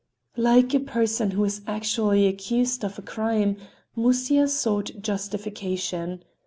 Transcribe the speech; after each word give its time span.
Like 0.37 0.73
a 0.73 0.79
person 0.79 1.29
who 1.29 1.43
is 1.43 1.61
actually 1.67 2.25
accused 2.25 2.83
of 2.83 2.97
a 2.97 3.03
crime, 3.03 3.57
Musya 3.95 4.47
sought 4.49 4.89
justification. 4.99 6.23